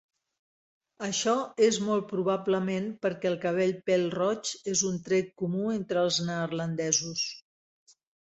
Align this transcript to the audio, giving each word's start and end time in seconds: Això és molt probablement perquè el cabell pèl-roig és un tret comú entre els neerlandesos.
Això 1.07 1.33
és 1.65 1.77
molt 1.89 2.07
probablement 2.13 2.87
perquè 3.07 3.29
el 3.31 3.37
cabell 3.43 3.75
pèl-roig 3.91 4.53
és 4.73 4.83
un 4.89 4.97
tret 5.09 5.31
comú 5.43 5.69
entre 5.77 6.05
els 6.09 6.19
neerlandesos. 6.31 7.29